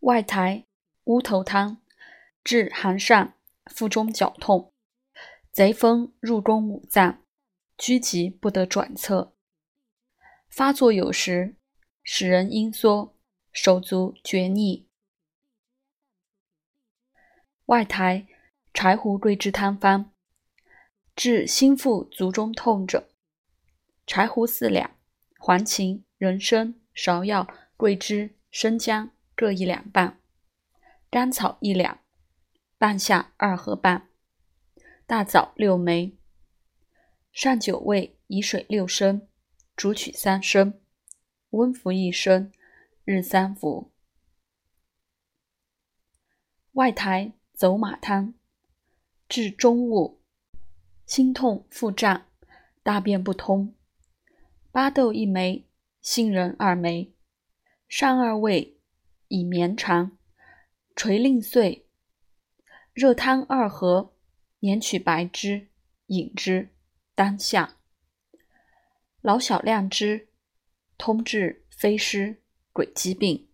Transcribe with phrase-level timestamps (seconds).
[0.00, 0.64] 外台
[1.04, 1.78] 乌头汤，
[2.44, 3.32] 治寒疝、
[3.66, 4.72] 腹中绞痛。
[5.50, 7.24] 贼风入宫五脏，
[7.76, 9.34] 拘急不得转侧。
[10.48, 11.56] 发作有时，
[12.04, 13.16] 使人阴缩，
[13.52, 14.86] 手足厥逆。
[17.66, 18.28] 外台
[18.72, 20.12] 柴胡桂枝汤方，
[21.16, 23.08] 治心腹足中痛者。
[24.06, 24.96] 柴胡四两，
[25.38, 30.18] 黄芩、人参、芍药、桂枝、生姜各一两半，
[31.08, 32.00] 甘草一两，
[32.76, 34.08] 半夏二合半，
[35.06, 36.18] 大枣六枚，
[37.30, 39.28] 上九味，以水六升，
[39.76, 40.80] 煮取三升，
[41.50, 42.50] 温服一升，
[43.04, 43.92] 日三服。
[46.72, 48.34] 外台走马汤，
[49.28, 50.20] 治中误，
[51.06, 52.26] 心痛腹胀，
[52.82, 53.72] 大便不通。
[54.72, 55.68] 巴豆一枚，
[56.00, 57.14] 杏仁二枚，
[57.88, 58.77] 上二味，
[59.28, 60.18] 以绵长，
[60.96, 61.86] 垂令碎，
[62.92, 64.14] 热汤二合，
[64.60, 65.68] 捻取白汁，
[66.06, 66.74] 饮之，
[67.14, 67.76] 当下。
[69.20, 70.28] 老小量之，
[70.96, 73.47] 通治非湿、鬼疾病。